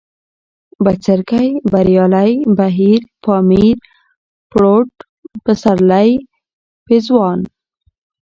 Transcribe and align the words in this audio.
بڅرکى، 0.85 1.43
بريالی، 1.73 2.31
بهير، 2.57 2.99
پامير، 3.23 3.75
پروټ، 4.51 4.89
پسرلی، 5.43 6.09
پېزوان 6.85 7.39